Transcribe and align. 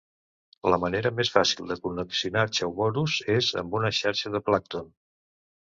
La 0.73 0.79
manera 0.83 1.11
més 1.19 1.31
fàcil 1.35 1.69
de 1.73 1.77
col·leccionar 1.83 2.47
chaoborus 2.61 3.19
és 3.37 3.53
amb 3.65 3.79
una 3.83 3.95
xarxa 4.01 4.35
de 4.39 4.45
plàncton. 4.51 4.93